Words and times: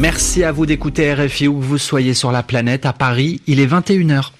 Merci 0.00 0.44
à 0.44 0.50
vous 0.50 0.64
d'écouter 0.64 1.12
RFI 1.12 1.46
où 1.46 1.58
que 1.58 1.64
vous 1.64 1.76
soyez 1.76 2.14
sur 2.14 2.32
la 2.32 2.42
planète. 2.42 2.86
À 2.86 2.94
Paris, 2.94 3.42
il 3.46 3.60
est 3.60 3.66
21h. 3.66 4.30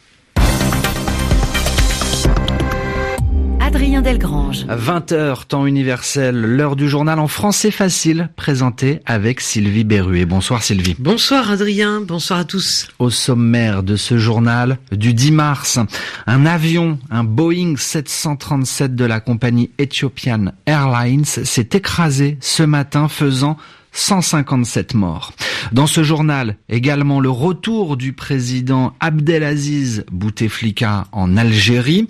Adrien 3.61 4.01
Delgrange. 4.01 4.65
20h, 4.65 5.45
temps 5.49 5.67
universel, 5.67 6.35
l'heure 6.35 6.77
du 6.77 6.89
journal 6.89 7.19
en 7.19 7.29
français 7.29 7.71
facile, 7.71 8.31
présenté 8.37 9.01
avec 9.05 9.43
Sylvie 9.43 9.85
Berruet. 9.85 10.25
Bonsoir 10.25 10.63
Sylvie. 10.63 10.97
Bonsoir 10.99 11.51
Adrien, 11.51 12.01
bonsoir 12.01 12.39
à 12.39 12.45
tous. 12.45 12.89
Au 12.99 13.11
sommaire 13.11 13.83
de 13.83 13.97
ce 13.97 14.17
journal 14.17 14.79
du 14.93 15.13
10 15.13 15.31
mars, 15.31 15.79
un 16.27 16.47
avion, 16.47 16.99
un 17.11 17.23
Boeing 17.23 17.75
737 17.77 18.95
de 18.95 19.05
la 19.05 19.21
compagnie 19.21 19.73
Ethiopian 19.79 20.53
Airlines 20.65 21.27
s'est 21.27 21.69
écrasé 21.75 22.39
ce 22.41 22.63
matin 22.63 23.09
faisant 23.09 23.59
157 23.93 24.95
morts. 24.95 25.33
Dans 25.73 25.87
ce 25.87 26.03
journal, 26.03 26.57
également 26.69 27.21
le 27.21 27.31
retour 27.31 27.97
du 27.97 28.13
président 28.13 28.93
Abdelaziz 28.99 30.05
Bouteflika 30.11 31.07
en 31.13 31.37
Algérie. 31.37 32.09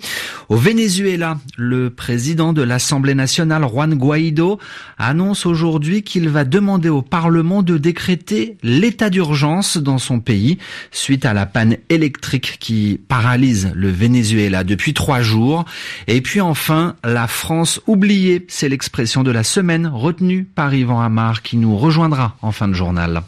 Au 0.49 0.55
Venezuela, 0.55 1.37
le 1.57 1.91
président 1.91 2.53
de 2.53 2.63
l'Assemblée 2.63 3.13
nationale, 3.13 3.63
Juan 3.71 3.93
Guaido, 3.93 4.57
annonce 4.97 5.45
aujourd'hui 5.45 6.01
qu'il 6.01 6.27
va 6.27 6.43
demander 6.43 6.89
au 6.89 7.03
Parlement 7.03 7.61
de 7.61 7.77
décréter 7.77 8.57
l'état 8.63 9.11
d'urgence 9.11 9.77
dans 9.77 9.99
son 9.99 10.19
pays 10.19 10.57
suite 10.89 11.23
à 11.23 11.33
la 11.33 11.45
panne 11.45 11.77
électrique 11.89 12.57
qui 12.59 12.99
paralyse 13.07 13.71
le 13.75 13.91
Venezuela 13.91 14.63
depuis 14.63 14.95
trois 14.95 15.21
jours. 15.21 15.65
Et 16.07 16.21
puis 16.21 16.41
enfin, 16.41 16.95
la 17.03 17.27
France 17.27 17.79
oubliée, 17.85 18.43
c'est 18.47 18.69
l'expression 18.69 19.21
de 19.21 19.29
la 19.29 19.43
semaine 19.43 19.85
retenue 19.85 20.45
par 20.45 20.73
Yvan 20.73 20.99
Amar 20.99 21.43
qui 21.43 21.57
nous 21.57 21.77
rejoindra 21.77 22.37
en 22.41 22.51
fin 22.51 22.67
de 22.67 22.73
journal. 22.73 23.21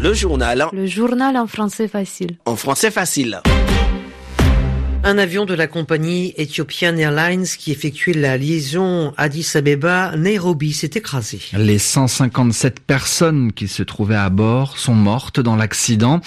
Le 0.00 0.14
journal. 0.14 0.68
Le 0.72 0.86
journal 0.86 1.36
en 1.36 1.48
français 1.48 1.88
facile. 1.88 2.38
En 2.44 2.54
français 2.54 2.92
facile. 2.92 3.40
Un 5.08 5.16
avion 5.16 5.46
de 5.46 5.54
la 5.54 5.66
compagnie 5.66 6.34
Ethiopian 6.36 6.94
Airlines 6.98 7.46
qui 7.46 7.72
effectuait 7.72 8.12
la 8.12 8.36
liaison 8.36 9.14
Addis 9.16 9.52
Abeba-Nairobi 9.54 10.74
s'est 10.74 10.90
écrasé. 10.96 11.40
Les 11.56 11.78
157 11.78 12.80
personnes 12.80 13.54
qui 13.54 13.68
se 13.68 13.82
trouvaient 13.82 14.16
à 14.16 14.28
bord 14.28 14.76
sont 14.76 14.92
mortes 14.94 15.40
dans 15.40 15.56
l'accident. 15.56 16.20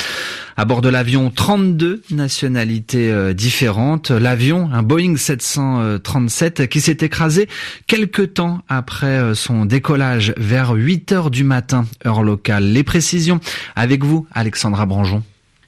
À 0.58 0.66
bord 0.66 0.82
de 0.82 0.90
l'avion, 0.90 1.30
32 1.30 2.02
nationalités 2.10 3.12
euh, 3.12 3.34
différentes. 3.36 4.10
L'avion, 4.10 4.68
un 4.74 4.82
Boeing 4.82 5.16
737 5.16 6.66
qui 6.66 6.82
s'est 6.82 6.98
écrasé 7.02 7.48
quelques 7.86 8.34
temps 8.34 8.64
après 8.68 9.06
euh, 9.06 9.36
son 9.36 9.66
décollage 9.66 10.34
vers 10.38 10.72
8 10.72 11.12
heures 11.12 11.30
du 11.30 11.44
matin, 11.44 11.86
heure 12.04 12.24
locale. 12.24 12.64
Les 12.64 12.84
précisions 12.84 13.42
avec 13.76 14.04
vous, 14.04 14.26
Alexandra 14.34 14.88
Branjon. 14.88 15.22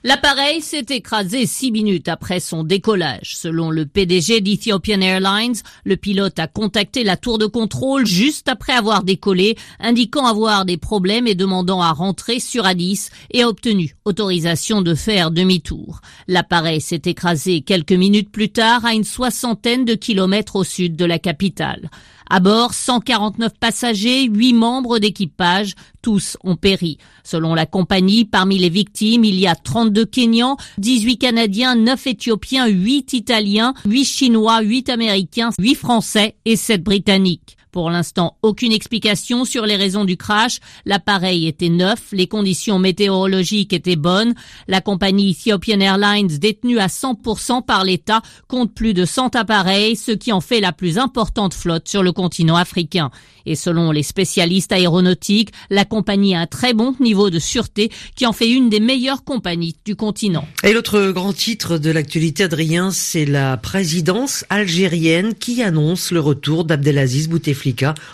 L'appareil 0.06 0.59
s'est 0.59 0.86
écrasé 0.90 1.46
six 1.46 1.72
minutes 1.72 2.09
après 2.09 2.42
son 2.42 2.66
décollage. 2.66 3.38
Selon 3.38 3.72
le 3.72 3.86
PDG 3.86 4.42
d'Ethiopian 4.42 5.00
Airlines, 5.00 5.56
le 5.86 5.95
pilote 5.95 6.40
a 6.40 6.48
contacté 6.48 7.06
la 7.06 7.16
tour 7.16 7.38
de 7.38 7.45
contrôle 7.45 8.06
juste 8.06 8.50
après 8.50 8.73
avoir 8.73 9.06
décollé, 9.06 9.56
indiquant 9.80 10.26
avoir 10.26 10.66
des 10.66 10.76
problèmes 10.76 11.26
et 11.26 11.36
demandant 11.36 11.82
à 11.82 11.94
rentrer 11.94 12.42
sur 12.42 12.66
Addis 12.66 13.08
et 13.32 13.44
a 13.44 13.48
obtenu 13.48 13.95
autorisation 14.04 14.82
de 14.82 14.94
faire 14.94 15.32
demi-tour. 15.32 16.02
L'appareil 16.28 16.82
s'est 16.82 17.04
écrasé 17.06 17.62
quelques 17.62 17.94
minutes 17.94 18.30
plus 18.30 18.50
tard 18.50 18.84
à 18.84 18.94
une 18.94 19.06
soixantaine 19.06 19.86
de 19.86 19.94
kilomètres 19.94 20.58
au 20.58 20.66
sud 20.66 20.98
de 20.98 21.06
la 21.06 21.17
capitale. 21.17 21.90
À 22.36 22.39
bord, 22.39 22.73
149 22.73 23.59
passagers, 23.59 24.23
8 24.23 24.53
membres 24.53 24.98
d'équipage, 24.98 25.76
tous 26.02 26.36
ont 26.44 26.55
péri. 26.55 26.98
Selon 27.23 27.54
la 27.54 27.67
compagnie, 27.67 28.26
parmi 28.26 28.58
les 28.58 28.70
victimes, 28.70 29.23
il 29.23 29.39
y 29.39 29.45
a 29.45 29.54
32 29.54 30.05
Kenyans, 30.05 30.58
18 30.80 31.17
Canadiens, 31.20 31.76
9 31.76 32.08
Éthiopiens, 32.08 32.66
8 32.66 33.14
Italiens, 33.14 33.76
8 33.86 34.05
Chinois, 34.05 34.61
8 34.61 34.89
Américains, 34.89 35.52
8 35.60 35.76
Français 35.76 36.36
et 36.45 36.55
7 36.55 36.82
Britanniques. 36.82 37.55
Pour 37.73 37.89
l'instant, 37.89 38.38
aucune 38.44 38.72
explication 38.72 39.45
sur 39.45 39.66
les 39.66 39.76
raisons 39.76 40.06
du 40.06 40.16
crash. 40.16 40.60
L'appareil 40.86 41.48
était 41.48 41.70
neuf, 41.70 42.10
les 42.11 42.28
conditions 42.28 42.78
météorologiques 42.78 43.73
étaient 43.73 43.95
bonnes. 43.95 44.36
La 44.67 44.80
compagnie 44.80 45.32
Ethiopian 45.32 45.80
Airlines, 45.80 46.28
détenue 46.28 46.78
à 46.78 46.86
100% 46.86 47.66
par 47.66 47.83
l'État, 47.83 48.22
compte 48.48 48.76
plus 48.76 48.94
de 48.94 49.06
100 49.06 49.36
appareils, 49.36 49.95
ce 49.95 50.12
qui 50.12 50.32
en 50.32 50.39
fait 50.39 50.60
la 50.60 50.72
plus 50.72 51.00
importante 51.00 51.56
flotte 51.56 51.89
sur 51.89 52.04
le 52.04 52.12
continent 52.12 52.56
africain. 52.56 53.10
Et 53.48 53.56
selon 53.56 53.89
les 53.89 54.04
spécialistes 54.04 54.72
aéronautiques, 54.72 55.50
la 55.72 55.83
compagnie 55.83 56.36
a 56.36 56.42
un 56.42 56.45
très 56.45 56.76
bon 56.76 56.95
niveau 57.00 57.32
de 57.32 57.39
sûreté 57.39 57.92
qui 58.16 58.28
en 58.28 58.33
fait 58.33 58.52
une 58.52 58.70
des 58.70 58.80
meilleures 58.82 59.23
compagnies 59.23 59.76
du 59.83 59.95
continent. 59.95 60.48
Et 60.64 60.73
l'autre 60.73 61.12
grand 61.12 61.33
titre 61.33 61.80
de 61.80 61.89
l'actualité, 61.89 62.44
Adrien, 62.44 62.92
c'est 62.92 63.26
la 63.26 63.58
présidence 63.58 64.45
algérienne 64.52 65.33
qui 65.33 65.64
annonce 65.64 66.12
le 66.12 66.20
retour 66.20 66.66
d'Abdelaziz 66.66 67.28
Bouteflika 67.28 67.63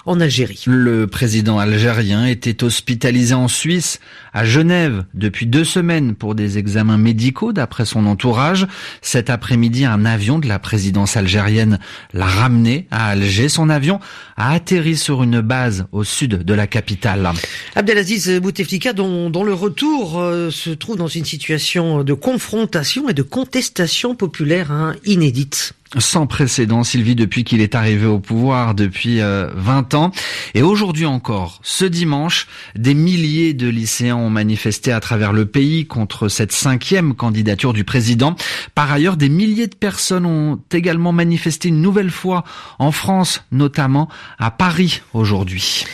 en 0.06 0.20
Algérie. 0.20 0.64
Le 0.68 1.08
président 1.08 1.60
algérien 1.60 2.26
était 2.26 2.64
hospitalisé 2.64 3.34
en 3.34 3.48
Suisse, 3.48 4.00
à 4.34 4.46
Genève, 4.46 5.06
depuis 5.14 5.48
deux 5.48 5.64
semaines 5.64 6.16
pour 6.16 6.36
des 6.36 6.58
examens 6.58 6.98
médicaux 6.98 7.54
d'après 7.54 7.86
son 7.86 8.06
entourage. 8.06 8.68
Cet 9.02 9.30
après-midi, 9.30 9.86
un 9.86 10.06
avion 10.06 10.40
de 10.40 10.48
la 10.48 10.60
présidence 10.60 11.18
algérienne 11.18 11.80
l'a 12.14 12.26
ramené 12.26 12.88
à 12.92 13.10
Alger. 13.10 13.50
Son 13.50 13.70
avion 13.70 14.00
a 14.38 14.54
atterri 14.54 14.96
sur 14.96 15.24
une 15.24 15.42
base 15.42 15.86
au 15.92 16.04
sud 16.04 16.44
de 16.44 16.54
la 16.54 16.68
capitale. 16.68 17.32
Abdelaziz 17.76 18.40
Bouteflika, 18.40 18.94
dont, 18.94 19.30
dont 19.30 19.44
le 19.44 19.54
retour 19.54 20.20
euh, 20.20 20.52
se 20.52 20.70
trouve 20.70 20.98
dans 20.98 21.08
une 21.08 21.26
situation 21.26 22.04
de 22.04 22.14
confrontation 22.14 23.10
et 23.10 23.14
de 23.14 23.24
contestation 23.24 24.16
populaire 24.16 24.72
hein, 24.72 24.96
inédite 25.06 25.74
sans 25.98 26.28
précédent, 26.28 26.84
Sylvie, 26.84 27.16
depuis 27.16 27.44
qu'il 27.44 27.62
est 27.62 27.74
arrivé 27.74 28.06
au 28.06 28.20
pouvoir 28.20 28.76
depuis 28.76 29.20
20 29.20 29.24
euh, 29.24 29.98
ans. 29.98 30.12
Et 30.54 30.62
aujourd'hui 30.62 31.06
encore, 31.06 31.60
ce 31.64 31.86
dimanche, 31.86 32.48
des 32.76 32.94
milliers 32.94 33.54
de 33.54 33.68
lycéens 33.68 34.16
ont 34.16 34.30
manifesté 34.30 34.92
à 34.92 35.00
travers 35.00 35.34
le 35.34 35.46
pays 35.46 35.88
contre 35.88 36.28
cette 36.28 36.52
cinquième 36.52 37.16
candidature 37.16 37.74
du 37.74 37.84
président. 37.84 38.36
Par 38.76 38.92
ailleurs, 38.92 39.18
des 39.18 39.30
milliers 39.30 39.68
de 39.68 39.76
personnes 39.76 40.26
ont 40.26 40.60
également 40.72 41.12
manifesté 41.12 41.70
une 41.70 41.82
nouvelle 41.82 42.12
fois 42.12 42.44
en 42.78 42.92
France, 42.92 43.44
notamment 43.52 44.10
à 44.38 44.52
Paris 44.52 45.02
aujourd'hui. 45.14 45.86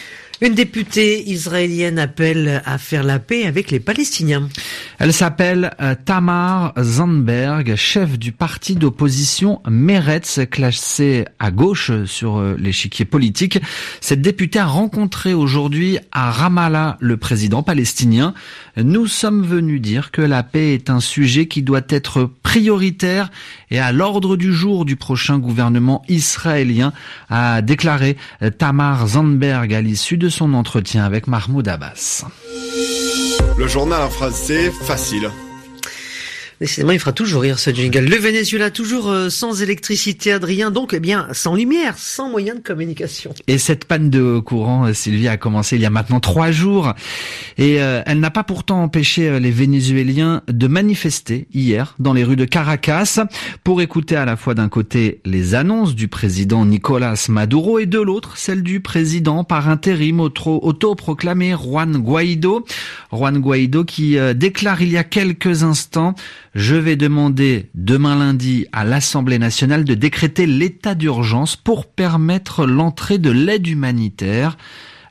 Une 0.41 0.53
députée 0.53 1.29
israélienne 1.29 1.97
appelle 1.97 2.61
à 2.65 2.77
faire 2.77 3.03
la 3.03 3.19
paix 3.19 3.45
avec 3.45 3.71
les 3.71 3.79
Palestiniens. 3.79 4.49
Elle 4.99 5.13
s'appelle 5.13 5.71
euh, 5.81 5.95
Tamar 6.03 6.73
Zandberg, 6.77 7.75
chef 7.75 8.19
du 8.19 8.33
parti 8.33 8.75
d'opposition 8.75 9.61
Meretz, 9.69 10.41
classé 10.51 11.25
à 11.39 11.51
gauche 11.51 11.91
sur 12.05 12.37
euh, 12.37 12.55
l'échiquier 12.59 13.05
politique. 13.05 13.59
Cette 14.01 14.21
députée 14.21 14.59
a 14.59 14.65
rencontré 14.65 15.33
aujourd'hui 15.33 15.99
à 16.11 16.31
Ramallah 16.31 16.97
le 16.99 17.15
président 17.15 17.63
palestinien. 17.63 18.33
Nous 18.77 19.07
sommes 19.07 19.43
venus 19.43 19.81
dire 19.81 20.11
que 20.11 20.21
la 20.21 20.43
paix 20.43 20.73
est 20.73 20.89
un 20.89 20.99
sujet 20.99 21.47
qui 21.47 21.61
doit 21.61 21.81
être 21.87 22.29
prioritaire 22.43 23.31
et 23.71 23.79
à 23.79 23.93
l'ordre 23.93 24.35
du 24.35 24.53
jour 24.53 24.83
du 24.83 24.97
prochain 24.97 25.39
gouvernement 25.39 26.01
israélien, 26.09 26.91
a 27.29 27.61
déclaré 27.61 28.17
Tamar 28.57 29.07
Zandberg 29.07 29.73
à 29.73 29.81
l'issue 29.81 30.17
de 30.17 30.25
de 30.25 30.29
son 30.29 30.55
entretien 30.55 31.05
avec 31.05 31.27
Mahmoud 31.27 31.67
Abbas. 31.67 32.25
Le 33.59 33.67
journal 33.67 34.01
en 34.01 34.09
français 34.09 34.71
facile. 34.71 35.29
Il 36.61 36.99
fera 36.99 37.11
toujours 37.11 37.41
rire 37.41 37.59
ce 37.59 37.69
jingle. 37.69 38.05
Le 38.05 38.15
Venezuela 38.15 38.71
toujours 38.71 39.09
euh, 39.09 39.29
sans 39.29 39.61
électricité, 39.61 40.31
Adrien, 40.31 40.71
donc 40.71 40.93
eh 40.93 41.01
bien 41.01 41.27
sans 41.33 41.53
lumière, 41.53 41.97
sans 41.97 42.29
moyen 42.29 42.55
de 42.55 42.61
communication. 42.61 43.33
Et 43.47 43.57
cette 43.57 43.83
panne 43.83 44.09
de 44.09 44.39
courant, 44.39 44.85
euh, 44.85 44.93
Sylvie, 44.93 45.27
a 45.27 45.35
commencé 45.35 45.75
il 45.75 45.81
y 45.81 45.85
a 45.85 45.89
maintenant 45.89 46.21
trois 46.21 46.51
jours, 46.51 46.93
et 47.57 47.81
euh, 47.81 48.01
elle 48.05 48.21
n'a 48.21 48.31
pas 48.31 48.45
pourtant 48.45 48.81
empêché 48.83 49.37
les 49.39 49.51
Vénézuéliens 49.51 50.43
de 50.47 50.67
manifester 50.67 51.47
hier 51.53 51.93
dans 51.99 52.13
les 52.13 52.23
rues 52.23 52.37
de 52.37 52.45
Caracas 52.45 53.19
pour 53.65 53.81
écouter 53.81 54.15
à 54.15 54.23
la 54.23 54.37
fois 54.37 54.53
d'un 54.53 54.69
côté 54.69 55.19
les 55.25 55.55
annonces 55.55 55.93
du 55.93 56.07
président 56.07 56.65
Nicolas 56.65 57.25
Maduro 57.27 57.79
et 57.79 57.85
de 57.85 57.99
l'autre 57.99 58.37
celle 58.37 58.63
du 58.63 58.79
président 58.79 59.43
par 59.43 59.67
intérim 59.67 60.21
autoproclamé 60.21 61.51
Juan 61.51 61.97
Guaido. 61.97 62.65
Juan 63.11 63.39
Guaido 63.39 63.83
qui 63.83 64.17
déclare 64.35 64.81
il 64.81 64.91
y 64.91 64.97
a 64.97 65.03
quelques 65.03 65.63
instants 65.63 66.15
je 66.55 66.75
vais 66.75 66.95
demander 66.95 67.69
demain 67.75 68.15
lundi 68.15 68.65
à 68.71 68.85
l'Assemblée 68.85 69.39
nationale 69.39 69.83
de 69.83 69.93
décréter 69.93 70.47
l'état 70.47 70.95
d'urgence 70.95 71.57
pour 71.57 71.85
permettre 71.85 72.65
l'entrée 72.65 73.17
de 73.17 73.29
l'aide 73.29 73.67
humanitaire 73.67 74.57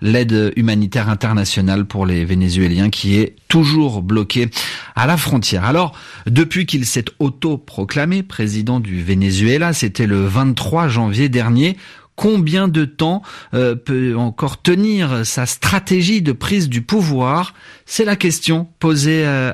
l'aide 0.00 0.52
humanitaire 0.56 1.08
internationale 1.08 1.87
pour 1.87 2.05
les 2.05 2.25
Vénézuéliens 2.25 2.91
qui 2.91 3.17
est 3.17 3.37
toujours 3.49 4.02
bloquée 4.02 4.50
à 4.94 5.06
la 5.06 5.17
frontière. 5.17 5.64
Alors, 5.64 5.96
depuis 6.26 6.67
qu'il 6.67 6.85
s'est 6.85 7.06
autoproclamé 7.20 8.23
président 8.23 8.81
du 8.81 9.02
Venezuela, 9.02 9.73
c'était 9.73 10.06
le 10.06 10.26
23 10.26 10.88
janvier 10.88 11.29
dernier, 11.31 11.76
Combien 12.16 12.69
de 12.69 12.84
temps 12.84 13.22
euh, 13.55 13.75
peut 13.75 14.16
encore 14.16 14.62
tenir 14.62 15.26
sa 15.26 15.46
stratégie 15.46 16.22
de 16.22 16.32
prise 16.32 16.69
du 16.69 16.82
pouvoir? 16.82 17.55
C'est 17.87 18.05
la 18.05 18.16
question 18.16 18.69
posée 18.78 19.26
euh, 19.26 19.52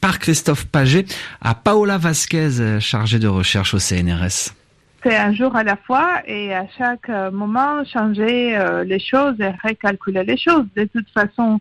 par 0.00 0.18
Christophe 0.18 0.66
Paget 0.66 1.04
à 1.40 1.54
Paola 1.54 1.98
Vasquez, 1.98 2.78
chargée 2.80 3.18
de 3.18 3.28
recherche 3.28 3.74
au 3.74 3.78
CNRS 3.78 4.54
c'est 5.02 5.16
un 5.16 5.32
jour 5.32 5.56
à 5.56 5.64
la 5.64 5.76
fois 5.76 6.20
et 6.26 6.54
à 6.54 6.66
chaque 6.76 7.08
moment 7.32 7.82
changer 7.86 8.54
les 8.84 8.98
choses 9.00 9.34
et 9.40 9.48
recalculer 9.66 10.24
les 10.24 10.36
choses. 10.36 10.66
De 10.76 10.84
toute 10.84 11.08
façon, 11.14 11.58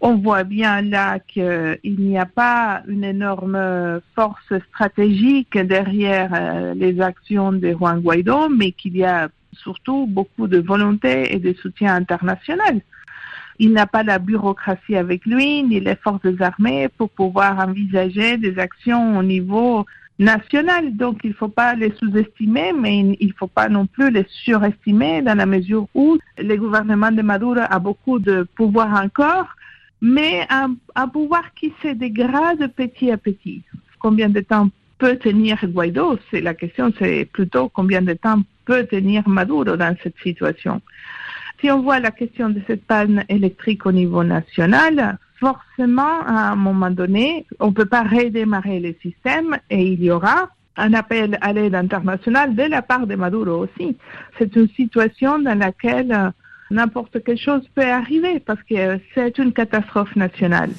on 0.00 0.16
voit 0.16 0.44
bien 0.44 0.82
là 0.82 1.18
qu'il 1.18 1.78
n'y 1.84 2.18
a 2.18 2.26
pas 2.26 2.82
une 2.86 3.04
énorme 3.04 4.00
force 4.14 4.52
stratégique 4.68 5.56
derrière 5.56 6.30
euh, 6.34 6.74
les 6.74 7.00
actions 7.00 7.52
de 7.52 7.72
Juan 7.72 8.00
Guaido, 8.00 8.48
mais 8.48 8.72
qu'il 8.72 8.96
y 8.96 9.04
a 9.04 9.28
surtout 9.62 10.06
beaucoup 10.06 10.46
de 10.46 10.58
volonté 10.58 11.34
et 11.34 11.38
de 11.38 11.52
soutien 11.54 11.94
international. 11.94 12.80
Il 13.58 13.72
n'a 13.72 13.86
pas 13.86 14.02
la 14.02 14.18
bureaucratie 14.18 14.96
avec 14.96 15.24
lui, 15.24 15.62
ni 15.62 15.80
les 15.80 15.96
forces 15.96 16.40
armées 16.40 16.88
pour 16.88 17.10
pouvoir 17.10 17.58
envisager 17.58 18.36
des 18.36 18.58
actions 18.58 19.18
au 19.18 19.22
niveau 19.22 19.86
national. 20.18 20.96
Donc, 20.96 21.20
il 21.24 21.30
ne 21.30 21.34
faut 21.34 21.48
pas 21.48 21.74
les 21.74 21.92
sous-estimer, 21.98 22.72
mais 22.78 23.16
il 23.18 23.28
ne 23.28 23.32
faut 23.32 23.46
pas 23.46 23.68
non 23.68 23.86
plus 23.86 24.10
les 24.10 24.26
surestimer 24.28 25.22
dans 25.22 25.36
la 25.36 25.46
mesure 25.46 25.88
où 25.94 26.18
le 26.38 26.56
gouvernement 26.56 27.12
de 27.12 27.22
Maduro 27.22 27.60
a 27.60 27.78
beaucoup 27.78 28.18
de 28.18 28.46
pouvoir 28.56 29.02
encore 29.02 29.48
mais 30.00 30.46
un, 30.50 30.76
pouvoir 31.08 31.54
qui 31.54 31.72
se 31.82 31.88
dégrade 31.88 32.70
petit 32.74 33.10
à 33.10 33.16
petit. 33.16 33.62
Combien 33.98 34.28
de 34.28 34.40
temps 34.40 34.68
peut 34.98 35.16
tenir 35.16 35.58
Guaido? 35.66 36.18
C'est 36.30 36.40
la 36.40 36.54
question, 36.54 36.92
c'est 36.98 37.24
plutôt 37.24 37.68
combien 37.68 38.02
de 38.02 38.12
temps 38.12 38.42
peut 38.66 38.84
tenir 38.84 39.26
Maduro 39.28 39.64
dans 39.64 39.96
cette 40.02 40.18
situation. 40.22 40.82
Si 41.60 41.70
on 41.70 41.80
voit 41.80 42.00
la 42.00 42.10
question 42.10 42.50
de 42.50 42.60
cette 42.66 42.84
panne 42.84 43.24
électrique 43.30 43.86
au 43.86 43.92
niveau 43.92 44.22
national, 44.22 45.18
forcément, 45.40 46.20
à 46.26 46.50
un 46.50 46.56
moment 46.56 46.90
donné, 46.90 47.46
on 47.60 47.68
ne 47.68 47.72
peut 47.72 47.86
pas 47.86 48.02
redémarrer 48.02 48.80
le 48.80 48.94
système 49.00 49.56
et 49.70 49.82
il 49.86 50.02
y 50.02 50.10
aura 50.10 50.50
un 50.76 50.92
appel 50.92 51.38
à 51.40 51.54
l'aide 51.54 51.74
internationale 51.74 52.54
de 52.54 52.64
la 52.64 52.82
part 52.82 53.06
de 53.06 53.14
Maduro 53.14 53.64
aussi. 53.64 53.96
C'est 54.38 54.54
une 54.56 54.68
situation 54.68 55.38
dans 55.38 55.58
laquelle 55.58 56.32
n'importe 56.70 57.22
quelle 57.24 57.38
chose 57.38 57.62
peut 57.74 57.90
arriver 57.90 58.40
parce 58.40 58.62
que 58.64 58.98
c'est 59.14 59.38
une 59.38 59.52
catastrophe 59.52 60.14
nationale. 60.16 60.70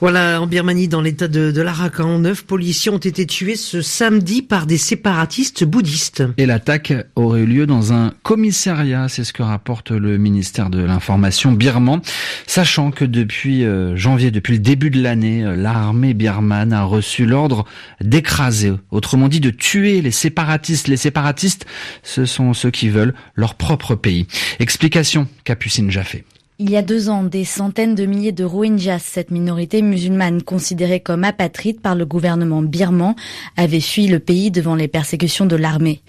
Voilà, 0.00 0.40
en 0.42 0.46
Birmanie, 0.46 0.88
dans 0.88 1.00
l'état 1.00 1.28
de, 1.28 1.50
de 1.50 1.62
l'Arakan, 1.62 2.18
neuf 2.18 2.44
policiers 2.44 2.90
ont 2.90 2.98
été 2.98 3.26
tués 3.26 3.56
ce 3.56 3.80
samedi 3.80 4.42
par 4.42 4.66
des 4.66 4.76
séparatistes 4.76 5.64
bouddhistes. 5.64 6.22
Et 6.36 6.46
l'attaque 6.46 6.92
aurait 7.16 7.40
eu 7.40 7.46
lieu 7.46 7.66
dans 7.66 7.92
un 7.92 8.12
commissariat, 8.22 9.08
c'est 9.08 9.24
ce 9.24 9.32
que 9.32 9.42
rapporte 9.42 9.90
le 9.92 10.18
ministère 10.18 10.70
de 10.70 10.82
l'Information 10.82 11.52
birman, 11.52 12.00
sachant 12.46 12.90
que 12.90 13.04
depuis 13.04 13.64
euh, 13.64 13.96
janvier, 13.96 14.30
depuis 14.30 14.54
le 14.54 14.58
début 14.58 14.90
de 14.90 15.02
l'année, 15.02 15.44
euh, 15.44 15.56
l'armée 15.56 16.14
birmane 16.14 16.72
a 16.72 16.82
reçu 16.82 17.24
l'ordre 17.24 17.64
d'écraser, 18.00 18.72
autrement 18.90 19.28
dit 19.28 19.40
de 19.40 19.50
tuer 19.50 20.02
les 20.02 20.10
séparatistes. 20.10 20.88
Les 20.88 20.96
séparatistes, 20.96 21.66
ce 22.02 22.24
sont 22.24 22.52
ceux 22.52 22.70
qui 22.70 22.88
veulent 22.88 23.14
leur 23.34 23.54
propre 23.54 23.94
pays. 23.94 24.26
Explication, 24.58 25.28
Capucine 25.44 25.90
Jaffé. 25.90 26.24
Il 26.60 26.70
y 26.70 26.76
a 26.76 26.82
deux 26.82 27.08
ans, 27.08 27.24
des 27.24 27.44
centaines 27.44 27.96
de 27.96 28.06
milliers 28.06 28.30
de 28.30 28.44
Rohingyas, 28.44 29.00
cette 29.00 29.32
minorité 29.32 29.82
musulmane 29.82 30.40
considérée 30.40 31.00
comme 31.00 31.24
apatride 31.24 31.80
par 31.80 31.96
le 31.96 32.06
gouvernement 32.06 32.62
birman, 32.62 33.16
avaient 33.56 33.80
fui 33.80 34.06
le 34.06 34.20
pays 34.20 34.52
devant 34.52 34.76
les 34.76 34.86
persécutions 34.86 35.46
de 35.46 35.56
l'armée. 35.56 36.00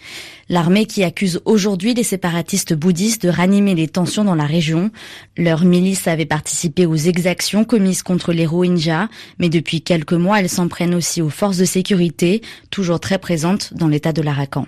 L'armée 0.47 0.85
qui 0.85 1.03
accuse 1.03 1.41
aujourd'hui 1.45 1.95
les 1.95 2.03
séparatistes 2.03 2.75
bouddhistes 2.75 3.23
de 3.23 3.29
ranimer 3.29 3.73
les 3.73 3.87
tensions 3.87 4.23
dans 4.23 4.35
la 4.35 4.45
région. 4.45 4.91
Leur 5.37 5.63
milice 5.63 6.07
avait 6.07 6.27
participé 6.27 6.85
aux 6.85 6.95
exactions 6.95 7.63
commises 7.63 8.03
contre 8.03 8.31
les 8.31 8.45
Rohingyas, 8.45 9.07
mais 9.39 9.49
depuis 9.49 9.81
quelques 9.81 10.13
mois, 10.13 10.39
elles 10.39 10.49
s'en 10.49 10.67
prennent 10.67 10.93
aussi 10.93 11.19
aux 11.23 11.31
forces 11.31 11.57
de 11.57 11.65
sécurité, 11.65 12.43
toujours 12.69 12.99
très 12.99 13.17
présentes 13.17 13.73
dans 13.73 13.87
l'état 13.87 14.13
de 14.13 14.21
l'Arakan. 14.21 14.67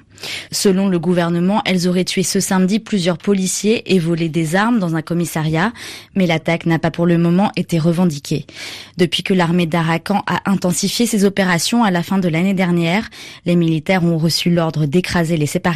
Selon 0.52 0.88
le 0.88 0.98
gouvernement, 0.98 1.62
elles 1.64 1.88
auraient 1.88 2.06
tué 2.06 2.24
ce 2.24 2.40
samedi 2.40 2.80
plusieurs 2.80 3.20
policiers 3.20 3.94
et 3.94 4.00
volé 4.00 4.30
des 4.30 4.56
armes 4.56 4.80
dans 4.80 4.96
un 4.96 5.04
commissariat, 5.04 5.74
mais 6.16 6.26
l'attaque 6.26 6.66
n'a 6.66 6.80
pas 6.80 6.90
pour 6.90 7.06
le 7.06 7.20
moment 7.20 7.52
été 7.56 7.78
revendiquée. 7.78 8.48
Depuis 8.98 9.22
que 9.22 9.36
l'armée 9.36 9.68
d'Arakan 9.68 10.24
a 10.26 10.50
intensifié 10.50 11.06
ses 11.06 11.24
opérations 11.24 11.84
à 11.84 11.92
la 11.92 12.02
fin 12.02 12.18
de 12.18 12.28
l'année 12.28 12.56
dernière, 12.56 13.08
les 13.46 13.56
militaires 13.56 14.04
ont 14.04 14.18
reçu 14.18 14.50
l'ordre 14.50 14.88
d'écraser 14.88 15.38
les 15.38 15.46
séparatistes 15.46 15.67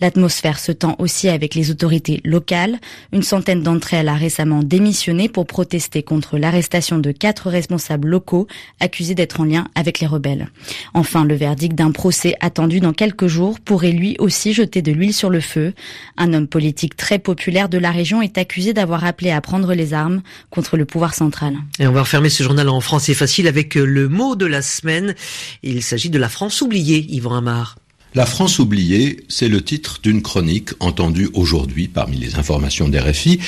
L'atmosphère 0.00 0.58
se 0.58 0.72
tend 0.72 0.96
aussi 0.98 1.28
avec 1.28 1.54
les 1.54 1.70
autorités 1.70 2.20
locales. 2.24 2.78
Une 3.12 3.22
centaine 3.22 3.62
d'entre 3.62 3.94
elles 3.94 4.08
a 4.08 4.14
récemment 4.14 4.62
démissionné 4.62 5.28
pour 5.28 5.46
protester 5.46 6.02
contre 6.02 6.38
l'arrestation 6.38 6.98
de 6.98 7.12
quatre 7.12 7.50
responsables 7.50 8.08
locaux 8.08 8.46
accusés 8.80 9.14
d'être 9.14 9.40
en 9.40 9.44
lien 9.44 9.68
avec 9.74 10.00
les 10.00 10.06
rebelles. 10.06 10.48
Enfin, 10.94 11.24
le 11.24 11.34
verdict 11.34 11.74
d'un 11.74 11.92
procès 11.92 12.34
attendu 12.40 12.80
dans 12.80 12.92
quelques 12.92 13.26
jours 13.26 13.60
pourrait 13.60 13.92
lui 13.92 14.16
aussi 14.18 14.52
jeter 14.52 14.82
de 14.82 14.92
l'huile 14.92 15.14
sur 15.14 15.30
le 15.30 15.40
feu. 15.40 15.72
Un 16.16 16.32
homme 16.32 16.48
politique 16.48 16.96
très 16.96 17.18
populaire 17.18 17.68
de 17.68 17.78
la 17.78 17.90
région 17.90 18.22
est 18.22 18.38
accusé 18.38 18.72
d'avoir 18.72 19.04
appelé 19.04 19.30
à 19.30 19.40
prendre 19.40 19.74
les 19.74 19.94
armes 19.94 20.22
contre 20.50 20.76
le 20.76 20.84
pouvoir 20.84 21.14
central. 21.14 21.54
Et 21.78 21.86
on 21.86 21.92
va 21.92 22.02
refermer 22.02 22.28
ce 22.28 22.42
journal 22.42 22.68
en 22.68 22.80
français 22.80 23.14
facile 23.14 23.48
avec 23.48 23.74
le 23.74 24.08
mot 24.08 24.36
de 24.36 24.46
la 24.46 24.62
semaine. 24.62 25.14
Il 25.62 25.82
s'agit 25.82 26.10
de 26.10 26.18
la 26.18 26.28
France 26.28 26.60
oubliée, 26.62 27.06
Yvan 27.08 27.36
Amar. 27.36 27.76
La 28.16 28.24
France 28.24 28.58
oubliée, 28.58 29.18
c'est 29.28 29.46
le 29.46 29.60
titre 29.60 30.00
d'une 30.02 30.22
chronique 30.22 30.70
entendue 30.80 31.28
aujourd'hui 31.34 31.86
parmi 31.86 32.16
les 32.16 32.36
informations 32.36 32.88
d'RFI, 32.88 33.38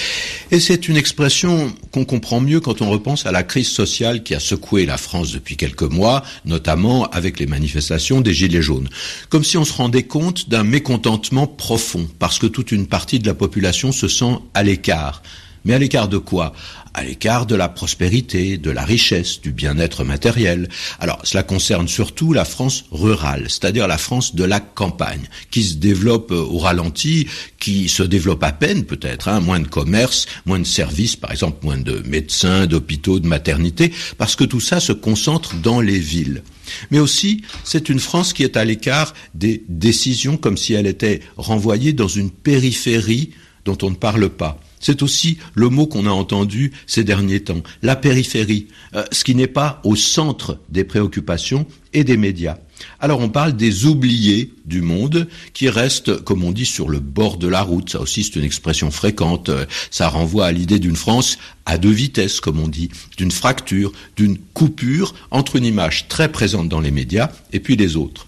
et 0.51 0.61
c'est 0.61 0.89
une 0.89 0.99
expression 0.99 1.73
qu'on 1.91 2.05
comprend 2.05 2.39
mieux 2.43 2.61
quand 2.61 2.83
on 2.83 2.91
repense 2.91 3.25
à 3.25 3.33
la 3.33 3.45
crise 3.45 3.69
sociale 3.69 4.23
qui 4.23 4.35
a 4.35 4.41
secoué 4.41 4.85
la 4.85 4.99
France 4.99 5.33
depuis 5.33 5.57
quelques 5.57 5.85
mois, 5.85 6.23
notamment 6.45 7.07
avec 7.07 7.41
les 7.41 7.47
manifestations 7.47 8.21
des 8.21 8.35
Gilets 8.35 8.61
jaunes. 8.61 8.91
Comme 9.31 9.43
si 9.43 9.57
on 9.57 9.65
se 9.65 9.73
rendait 9.73 10.03
compte 10.03 10.51
d'un 10.51 10.65
mécontentement 10.65 11.47
profond, 11.47 12.07
parce 12.19 12.39
que 12.39 12.47
toute 12.47 12.71
une 12.71 12.89
partie 12.89 13.21
de 13.21 13.27
la 13.27 13.33
population 13.33 13.91
se 13.91 14.07
sent 14.07 14.37
à 14.53 14.65
l'écart. 14.65 15.23
Mais 15.65 15.73
à 15.73 15.79
l'écart 15.79 16.09
de 16.09 16.19
quoi? 16.19 16.53
À 16.99 17.05
l'écart 17.05 17.47
de 17.47 17.55
la 17.55 17.69
prospérité, 17.69 18.59
de 18.59 18.73
la 18.73 18.85
richesse, 18.85 19.41
du 19.41 19.53
bien-être 19.53 20.03
matériel. 20.03 20.69
Alors, 20.99 21.21
cela 21.23 21.45
concerne 21.45 21.87
surtout 21.87 22.33
la 22.33 22.45
France 22.45 22.87
rurale, 22.91 23.45
c'est-à-dire 23.49 23.87
la 23.87 23.99
France 23.99 24.35
de 24.35 24.43
la 24.43 24.59
campagne, 24.59 25.29
qui 25.53 25.63
se 25.63 25.75
développe 25.77 26.33
euh, 26.33 26.43
au 26.43 26.59
ralenti, 26.59 27.29
qui 27.61 27.89
se 27.89 28.03
développe 28.03 28.43
à 28.43 28.51
peine 28.51 28.85
peut-être, 28.85 29.29
hein, 29.29 29.39
moins 29.39 29.61
de 29.61 29.69
commerce, 29.69 30.27
moins 30.45 30.59
de 30.59 30.67
services, 30.67 31.15
par 31.15 31.31
exemple 31.31 31.65
moins 31.65 31.79
de 31.79 32.03
médecins, 32.05 32.67
d'hôpitaux, 32.67 33.21
de 33.21 33.29
maternités, 33.29 33.93
parce 34.17 34.35
que 34.35 34.45
tout 34.45 34.61
ça 34.61 34.81
se 34.81 34.93
concentre 34.93 35.55
dans 35.55 35.81
les 35.81 36.01
villes. 36.01 36.43
Mais 36.91 36.99
aussi, 36.99 37.43
c'est 37.63 37.89
une 37.89 38.01
France 38.01 38.33
qui 38.33 38.43
est 38.43 38.57
à 38.57 38.65
l'écart 38.65 39.15
des 39.35 39.63
décisions 39.69 40.37
comme 40.37 40.57
si 40.57 40.75
elle 40.75 40.89
était 40.89 41.21
renvoyée 41.37 41.93
dans 41.93 42.09
une 42.09 42.33
périphérie 42.33 43.31
dont 43.65 43.79
on 43.83 43.91
ne 43.91 43.97
parle 43.97 44.31
pas. 44.31 44.59
C'est 44.81 45.03
aussi 45.03 45.39
le 45.55 45.69
mot 45.69 45.87
qu'on 45.87 46.07
a 46.07 46.11
entendu 46.11 46.73
ces 46.87 47.05
derniers 47.05 47.41
temps, 47.41 47.63
la 47.83 47.97
périphérie, 47.97 48.69
euh, 48.95 49.05
ce 49.13 49.25
qui 49.25 49.35
n'est 49.35 49.47
pas 49.47 49.81
au 49.85 49.97
centre 49.97 50.59
des 50.69 50.85
préoccupations 50.85 51.67
et 51.93 52.05
des 52.05 52.17
médias. 52.17 52.59
Alors 53.01 53.21
on 53.21 53.29
parle 53.29 53.57
des 53.57 53.87
oubliés 53.87 54.53
du 54.65 54.83
monde 54.83 55.27
qui 55.53 55.69
restent, 55.69 56.23
comme 56.23 56.45
on 56.45 56.53
dit, 56.53 56.67
sur 56.67 56.89
le 56.89 57.01
bord 57.01 57.37
de 57.37 57.49
la 57.49 57.63
route. 57.63 57.91
Ça 57.91 58.01
aussi 58.01 58.23
c'est 58.23 58.37
une 58.37 58.45
expression 58.45 58.91
fréquente. 58.91 59.51
Ça 59.91 60.09
renvoie 60.09 60.47
à 60.47 60.53
l'idée 60.53 60.79
d'une 60.79 60.97
France 60.97 61.39
à 61.67 61.79
deux 61.79 61.91
vitesses, 61.91 62.41
comme 62.41 62.61
on 62.61 62.69
dit, 62.69 62.91
d'une 63.17 63.31
fracture, 63.31 63.93
d'une 64.17 64.39
coupure 64.39 65.15
entre 65.31 65.57
une 65.57 65.65
image 65.65 66.09
très 66.09 66.31
présente 66.31 66.69
dans 66.69 66.81
les 66.81 66.91
médias 66.91 67.31
et 67.53 67.61
puis 67.61 67.77
les 67.77 67.97
autres. 67.97 68.27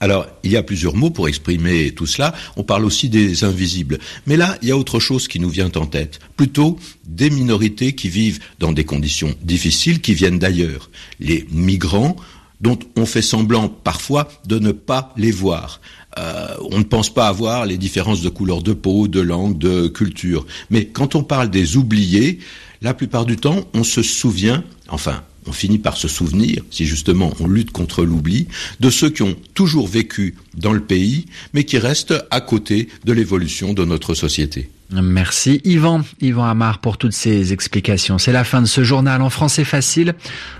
Alors, 0.00 0.26
il 0.42 0.50
y 0.50 0.56
a 0.56 0.62
plusieurs 0.62 0.94
mots 0.94 1.10
pour 1.10 1.28
exprimer 1.28 1.92
tout 1.92 2.06
cela. 2.06 2.34
On 2.56 2.62
parle 2.62 2.84
aussi 2.84 3.08
des 3.08 3.44
invisibles. 3.44 3.98
Mais 4.26 4.36
là, 4.36 4.56
il 4.62 4.68
y 4.68 4.72
a 4.72 4.76
autre 4.76 5.00
chose 5.00 5.28
qui 5.28 5.40
nous 5.40 5.48
vient 5.48 5.70
en 5.76 5.86
tête. 5.86 6.18
Plutôt 6.36 6.78
des 7.06 7.30
minorités 7.30 7.92
qui 7.94 8.08
vivent 8.08 8.40
dans 8.58 8.72
des 8.72 8.84
conditions 8.84 9.34
difficiles, 9.42 10.00
qui 10.00 10.14
viennent 10.14 10.38
d'ailleurs. 10.38 10.90
Les 11.18 11.46
migrants, 11.50 12.16
dont 12.60 12.78
on 12.96 13.06
fait 13.06 13.22
semblant 13.22 13.68
parfois 13.68 14.28
de 14.46 14.58
ne 14.58 14.72
pas 14.72 15.12
les 15.16 15.30
voir. 15.30 15.80
Euh, 16.18 16.48
on 16.70 16.78
ne 16.78 16.84
pense 16.84 17.12
pas 17.12 17.28
avoir 17.28 17.66
les 17.66 17.76
différences 17.76 18.22
de 18.22 18.28
couleur 18.28 18.62
de 18.62 18.72
peau, 18.72 19.08
de 19.08 19.20
langue, 19.20 19.58
de 19.58 19.88
culture. 19.88 20.46
Mais 20.70 20.86
quand 20.86 21.14
on 21.14 21.22
parle 21.22 21.50
des 21.50 21.76
oubliés, 21.76 22.38
la 22.80 22.94
plupart 22.94 23.26
du 23.26 23.36
temps, 23.36 23.64
on 23.74 23.84
se 23.84 24.02
souvient, 24.02 24.64
enfin, 24.88 25.22
on 25.46 25.52
finit 25.52 25.78
par 25.78 25.96
se 25.96 26.08
souvenir, 26.08 26.62
si 26.70 26.86
justement 26.86 27.32
on 27.40 27.46
lutte 27.46 27.70
contre 27.70 28.04
l'oubli, 28.04 28.48
de 28.80 28.90
ceux 28.90 29.10
qui 29.10 29.22
ont 29.22 29.36
toujours 29.54 29.88
vécu 29.88 30.34
dans 30.54 30.72
le 30.72 30.80
pays, 30.80 31.26
mais 31.54 31.64
qui 31.64 31.78
restent 31.78 32.14
à 32.30 32.40
côté 32.40 32.88
de 33.04 33.12
l'évolution 33.12 33.72
de 33.72 33.84
notre 33.84 34.14
société. 34.14 34.70
Merci 34.90 35.60
Yvan, 35.64 36.02
Yvan 36.20 36.44
Amar 36.44 36.78
pour 36.78 36.96
toutes 36.96 37.12
ces 37.12 37.52
explications. 37.52 38.18
C'est 38.18 38.32
la 38.32 38.44
fin 38.44 38.62
de 38.62 38.66
ce 38.66 38.84
journal 38.84 39.20
en 39.20 39.30
français 39.30 39.64
facile. 39.64 40.14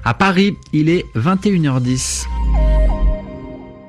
À 0.05 0.15
Paris, 0.15 0.55
il 0.73 0.89
est 0.89 1.05
21h10. 1.15 2.25